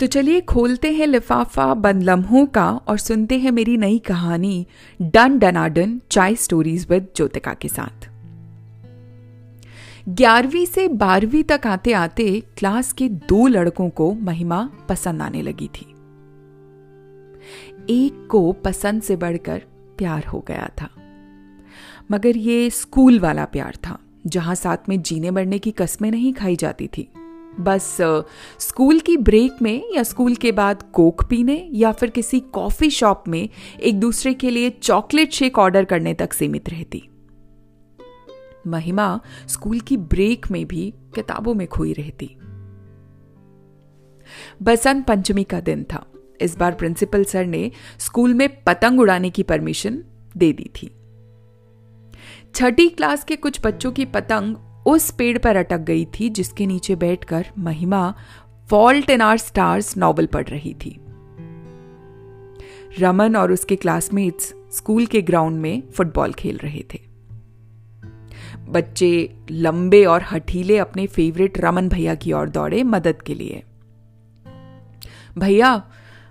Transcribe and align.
तो 0.00 0.06
चलिए 0.06 0.40
खोलते 0.40 0.92
हैं 0.92 1.06
लिफाफा 1.06 1.74
बन 1.74 2.02
लम्हों 2.02 2.46
का 2.46 2.70
और 2.70 2.98
सुनते 2.98 3.38
हैं 3.38 3.50
मेरी 3.50 3.76
नई 3.76 3.98
कहानी, 3.98 4.66
डन 5.02 5.38
डनाडन, 5.38 6.00
चाय 6.10 6.34
स्टोरीज 6.34 6.86
विद 6.90 7.08
ज्योतिका 7.16 7.54
के 7.54 7.68
साथ। 7.68 8.08
ग्यारहवीं 10.08 10.66
से 10.66 10.88
बारहवीं 10.88 11.44
तक 11.44 11.60
आते 11.66 11.92
आते 11.92 12.42
क्लास 12.58 12.92
के 12.92 13.08
दो 13.08 13.46
लड़कों 13.46 13.88
को 13.90 14.14
महिमा 14.14 14.70
पसंद 14.88 15.22
आने 15.22 15.42
लगी 15.42 15.68
थी। 15.68 15.86
एक 17.90 18.28
को 18.30 18.52
पसंद 18.52 19.02
से 19.02 19.16
बढ़कर 19.16 19.62
प्यार 19.98 20.24
हो 20.24 20.44
गया 20.48 20.70
था। 20.80 20.88
मगर 22.10 22.36
ये 22.36 22.70
स्कूल 22.70 23.20
वाला 23.20 23.44
प्यार 23.44 23.76
था, 23.86 23.98
जहाँ 24.26 24.54
साथ 24.54 24.88
में 24.88 25.02
जीने 25.02 25.30
मरने 25.30 25.58
की 25.58 25.70
कस्में 25.70 26.10
नहीं 26.10 26.32
खाई 26.32 26.56
जाती 26.56 26.86
थी। 26.86 27.08
बस 27.60 27.96
स्कूल 28.58 29.00
की 29.00 29.16
ब्रेक 29.16 29.62
में 29.62 29.94
या 29.94 30.02
स्कूल 30.02 30.34
के 30.34 30.52
बाद 30.52 30.82
कोक 30.92 31.24
पीने 31.24 31.68
या 31.72 31.92
फिर 31.92 32.10
किसी 32.10 32.40
कॉफ़ी 32.40 32.90
शॉप 32.90 33.24
में 33.28 33.48
एक 33.82 34.00
दूसरे 34.00 34.34
के 34.34 34.50
लिए 34.50 34.70
चॉकलेट 34.70 35.32
शेक 35.32 35.58
ऑर्डर 35.58 35.84
करने 35.84 36.14
तक 36.14 36.32
सीमित 36.32 36.68
रहती। 36.68 37.02
महिमा 38.66 39.20
स्कूल 39.48 39.80
की 39.80 39.96
ब्रेक 39.96 40.50
में 40.50 40.66
भी 40.66 40.94
किताबों 41.14 41.54
में 41.54 41.66
खोई 41.68 41.92
रहती। 41.92 42.36
बसंत 44.62 45.06
पंचमी 45.06 45.44
का 45.44 45.60
दिन 45.60 45.84
था। 45.84 46.06
इस 46.40 46.58
बार 46.58 46.72
प्रिंसिपल 46.72 47.24
सर 47.24 47.46
ने 47.46 47.70
स्कूल 47.98 48.34
में 48.34 48.64
पतंग 48.64 49.00
उड़ाने 49.00 49.30
की 49.30 49.42
परमिशन 49.42 50.04
दे 50.36 50.52
दी 50.52 50.70
थी। 50.76 50.90
छठी 52.54 52.88
क्लास 52.88 53.24
के 53.24 53.36
कुछ 53.36 53.60
बच्चों 53.66 53.92
की 53.92 54.04
पतंग 54.04 54.56
उस 54.86 55.10
पेड़ 55.10 55.38
पर 55.38 55.56
अटक 55.56 55.78
गई 55.78 56.04
थी 56.04 56.28
जिसके 56.28 56.66
नीचे 56.66 56.96
बैठकर 56.96 57.46
Mahima 57.58 58.14
fault 58.70 59.10
in 59.10 59.20
our 59.20 59.38
stars 59.38 59.96
novel 59.96 60.26
पढ़ 60.26 60.48
रही 60.48 60.74
थी। 60.74 61.00
रमन 62.98 63.36
और 63.36 63.52
उसके 63.52 63.76
क्लासमेट्स 63.76 64.54
स्कूल 64.72 65.06
के 65.06 65.22
ग्राउंड 65.22 65.60
में 65.60 65.82
फुटबॉल 65.90 66.32
खेल 66.32 66.56
रहे 66.56 66.84
थे। 66.94 67.00
बच्चे 68.68 69.36
लंबे 69.50 70.04
और 70.04 70.22
हठीले 70.22 70.78
अपने 70.78 71.06
फेवरेट 71.06 71.58
रमन 71.58 71.88
भैया 71.88 72.14
की 72.14 72.32
ओर 72.32 72.48
दौड़े 72.48 72.82
मदद 72.82 73.22
के 73.22 73.34
लिए। 73.34 73.62
भैया 75.38 75.90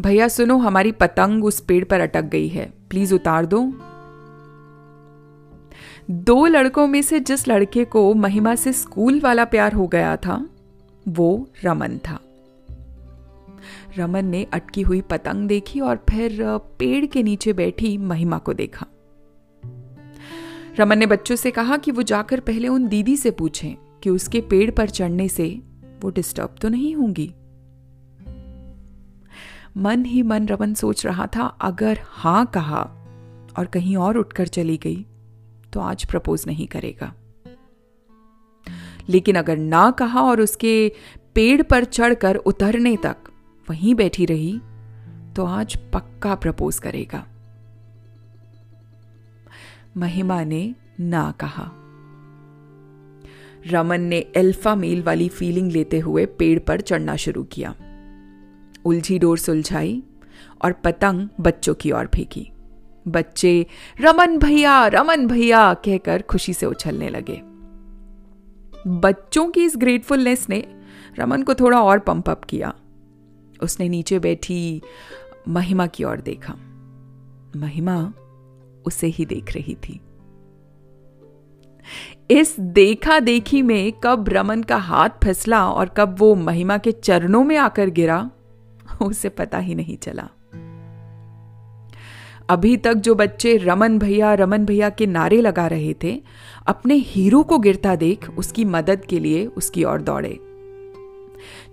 भैया 0.00 0.28
सुनो, 0.28 0.58
हमारी 0.58 0.92
पतंग 0.92 1.44
उस 1.44 1.60
पेड़ 1.60 1.84
पर 1.84 2.00
अटक 2.00 2.22
गई 2.22 2.48
है। 2.48 2.72
प्लीज़ 2.90 3.14
उतार 3.14 3.46
दो। 3.46 3.72
दो 6.10 6.46
लड़कों 6.46 6.86
में 6.86 7.02
से 7.02 7.20
जिस 7.20 7.48
लड़के 7.48 7.84
को 7.84 8.14
महिमा 8.14 8.54
से 8.54 8.72
स्कूल 8.72 9.20
वाला 9.20 9.44
प्यार 9.44 9.72
हो 9.72 9.86
गया 9.86 10.16
था, 10.16 10.48
वो 11.08 11.48
रमन 11.64 11.98
था। 11.98 12.18
रमन 13.98 14.24
ने 14.24 14.46
अटकी 14.52 14.82
हुई 14.82 15.00
पतंग 15.00 15.48
देखी 15.48 15.80
और 15.80 16.04
फिर 16.10 16.38
पेड़ 16.78 17.06
के 17.06 17.22
नीचे 17.22 17.52
बैठी 17.52 17.98
महिमा 17.98 18.38
को 18.38 18.52
देखा। 18.52 18.86
रमन 20.78 20.98
ने 20.98 21.06
बच्चों 21.06 21.36
से 21.36 21.50
कहा 21.50 21.76
कि 21.76 21.90
वो 21.90 22.02
जाकर 22.02 22.40
पहले 22.40 22.68
उन 22.68 22.88
दीदी 22.88 23.16
से 23.16 23.30
पूछें 23.30 23.74
कि 24.02 24.10
उसके 24.10 24.40
पेड़ 24.40 24.70
पर 24.70 24.88
चढ़ने 24.88 25.28
से 25.28 25.48
वो 26.02 26.10
डिस्टर्ब 26.10 26.54
तो 26.60 26.68
नहीं 26.68 26.94
होंगी। 26.94 27.34
मन 29.76 30.04
ही 30.04 30.22
मन 30.22 30.46
रमन 30.46 30.74
सोच 30.74 31.06
रहा 31.06 31.26
था, 31.26 31.42
अगर 31.42 31.98
हाँ 32.02 32.46
कहा 32.46 32.82
और 33.58 33.66
कहीं 33.66 33.96
और 33.96 34.18
उठकर 34.18 34.46
चली 34.46 34.76
गई 34.76 35.06
तो 35.72 35.80
आज 35.80 36.04
प्रपोज 36.04 36.44
नहीं 36.46 36.66
करेगा। 36.66 37.14
लेकिन 39.08 39.36
अगर 39.36 39.56
ना 39.56 39.90
कहा 39.90 40.22
और 40.22 40.40
उसके 40.40 40.92
पेड़ 41.34 41.62
पर 41.62 41.84
चढ़कर 41.84 42.36
उतरने 42.36 42.96
तक 42.96 43.16
वहीं 43.70 43.94
बैठी 43.94 44.26
रही 44.26 44.60
तो 45.36 45.44
आज 45.44 45.76
पक्का 45.76 46.34
प्रपोज 46.34 46.78
करेगा। 46.78 47.26
महिमा 49.96 50.44
ने 50.44 50.74
ना 51.00 51.30
कहा। 51.30 51.70
रमन 53.66 54.00
ने 54.00 54.18
एल्फा 54.36 54.74
मेल 54.74 55.02
वाली 55.02 55.28
फीलिंग 55.28 55.72
लेते 55.72 55.98
हुए 55.98 56.26
पेड़ 56.26 56.58
पर 56.58 56.80
चढ़ना 56.80 57.16
शुरू 57.16 57.44
किया। 57.44 57.74
उलझी 58.84 59.18
डोर 59.18 59.38
सुलझाई 59.38 60.02
और 60.64 60.72
पतंग 60.72 61.28
बच्चों 61.40 61.74
की 61.74 61.92
ओर 61.92 62.06
फेंकी। 62.06 62.51
बच्चे, 63.08 63.66
रमन 64.00 64.38
भैया 64.38 64.86
रमन 64.86 65.26
भैया 65.26 65.74
कहकर 65.74 66.22
खुशी 66.22 66.54
से 66.54 66.66
उछलने 66.66 67.08
लगे। 67.08 67.42
बच्चों 68.86 69.48
की 69.48 69.64
इस 69.64 69.74
ग्रेटफुलनेस 69.76 70.46
ने 70.48 70.64
रमन 71.18 71.42
को 71.42 71.54
थोड़ा 71.54 71.82
और 71.82 71.98
पंप 71.98 72.30
अप 72.30 72.44
किया। 72.44 72.74
उसने 73.62 73.88
नीचे 73.88 74.18
बैठी, 74.18 74.82
महिमा 75.48 75.86
की 75.86 76.04
ओर 76.04 76.20
देखा। 76.20 76.54
महिमा 77.56 78.12
उसे 78.86 79.06
ही 79.06 79.24
देख 79.24 79.52
रही 79.52 79.74
थी। 79.74 80.00
इस 82.30 82.60
देखा 82.60 83.20
देखी 83.20 83.62
में 83.62 83.92
कब 84.04 84.24
रमन 84.28 84.62
का 84.62 84.76
हाथ 84.76 85.10
फिसला 85.24 85.68
और 85.68 85.88
कब 85.88 86.16
वो 86.18 86.34
महिमा 86.34 86.78
के 86.78 86.92
चरणों 86.92 87.44
में 87.44 87.56
आकर 87.56 87.90
गिरा, 87.90 88.30
उसे 89.02 89.28
पता 89.28 89.58
ही 89.58 89.74
नहीं 89.74 89.96
चला। 89.96 90.28
अभी 92.50 92.76
तक 92.76 92.94
जो 92.94 93.14
बच्चे 93.14 93.56
रमन 93.56 93.98
भैया 93.98 94.34
रमन 94.34 94.64
भैया 94.64 94.90
के 94.90 95.06
नारे 95.06 95.40
लगा 95.40 95.66
रहे 95.66 95.94
थे, 96.02 96.22
अपने 96.66 96.94
हीरो 96.94 97.42
को 97.42 97.58
गिरता 97.58 97.96
देख 97.96 98.30
उसकी 98.30 98.64
मदद 98.64 99.04
के 99.04 99.18
लिए 99.18 99.46
उसकी 99.46 99.84
ओर 99.84 100.02
दौड़े। 100.02 100.40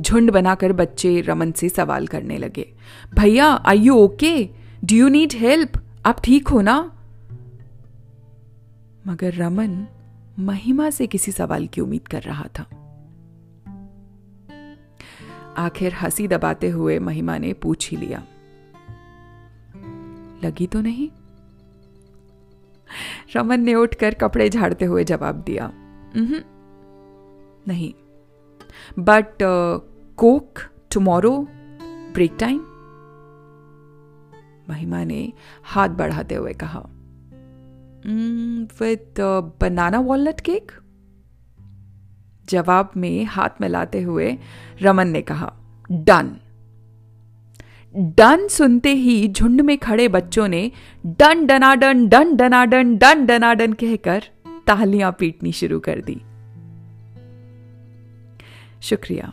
झुंड 0.00 0.30
बनाकर 0.30 0.72
बच्चे 0.72 1.20
रमन 1.20 1.52
से 1.52 1.68
सवाल 1.68 2.06
करने 2.06 2.38
लगे। 2.38 2.74
भैया 3.14 3.46
I 3.46 3.78
you 3.78 3.94
okay 3.94 4.44
do 4.84 4.96
you 4.96 5.08
need 5.08 5.32
help 5.34 5.72
आप 6.06 6.20
ठीक 6.24 6.48
हो 6.48 6.60
ना? 6.60 6.92
मगर 9.06 9.34
रमन 9.34 9.86
महिमा 10.38 10.90
से 10.90 11.06
किसी 11.06 11.32
सवाल 11.32 11.66
की 11.66 11.80
उम्मीद 11.80 12.08
कर 12.08 12.22
रहा 12.22 12.48
था। 12.58 12.66
आखिर 15.56 15.92
हँसी 15.92 16.28
दबाते 16.28 16.68
हुए 16.68 16.98
महिमा 16.98 17.38
ने 17.38 17.52
पूछ 17.52 17.90
ही 17.90 17.96
लिया। 17.96 18.24
लगी 20.44 20.66
तो 20.66 20.80
नहीं? 20.80 21.08
रमन 23.36 23.60
ने 23.60 23.74
उठकर 23.74 24.14
कपड़े 24.14 24.48
झाड़ते 24.50 24.84
हुए 24.84 25.04
जवाब 25.04 25.42
दिया 25.46 25.70
नहीं। 27.66 27.92
But 28.98 29.38
coke 30.16 30.58
tomorrow 30.92 31.36
break 32.14 32.36
time 32.40 32.60
Mahima 34.70 35.04
ने 35.04 35.32
हाथ 35.64 35.88
बढ़ाते 35.88 36.34
हुए 36.34 36.52
कहा 36.52 36.80
विथ 38.80 39.20
बनाना 39.60 40.00
वॉलनट 40.00 40.40
केक 40.40 40.72
जवाब 42.48 42.90
में 42.96 43.24
हाथ 43.24 43.60
मिलाते 43.60 44.02
हुए 44.02 44.36
रमन 44.82 45.08
ने 45.08 45.22
कहा 45.22 45.52
डन 45.90 46.36
डन 47.98 48.48
सुनते 48.48 48.92
ही 48.92 49.28
झुंड 49.28 49.60
में 49.60 49.78
खड़े 49.78 50.08
बच्चों 50.08 50.48
ने 50.48 50.72
डन 51.06 51.46
डनाडन 51.46 52.08
डन 52.08 52.36
डनाडन 52.36 52.96
डन 52.96 53.26
डनाडन 53.26 53.72
कहकर 53.72 54.22
तालियाँ 54.66 55.16
पीटनी 55.18 55.52
शुरू 55.52 55.80
कर 55.80 56.00
दी। 56.00 56.20
शुक्रिया। 58.82 59.32